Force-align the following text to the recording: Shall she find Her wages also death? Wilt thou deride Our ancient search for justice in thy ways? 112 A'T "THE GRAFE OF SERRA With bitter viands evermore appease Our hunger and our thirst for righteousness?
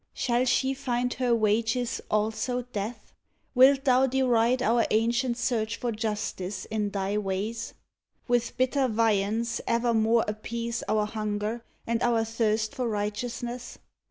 Shall 0.15 0.45
she 0.45 0.73
find 0.73 1.13
Her 1.13 1.35
wages 1.35 2.01
also 2.09 2.63
death? 2.73 3.13
Wilt 3.53 3.83
thou 3.83 4.07
deride 4.07 4.63
Our 4.63 4.87
ancient 4.89 5.37
search 5.37 5.75
for 5.77 5.91
justice 5.91 6.65
in 6.71 6.89
thy 6.89 7.19
ways? 7.19 7.75
112 8.25 8.49
A'T 8.49 8.57
"THE 8.57 8.63
GRAFE 8.65 8.87
OF 8.89 8.95
SERRA 8.95 8.95
With 8.95 8.95
bitter 8.95 8.95
viands 8.95 9.61
evermore 9.67 10.25
appease 10.27 10.83
Our 10.89 11.05
hunger 11.05 11.63
and 11.85 12.01
our 12.01 12.23
thirst 12.25 12.73
for 12.73 12.89
righteousness? 12.89 13.77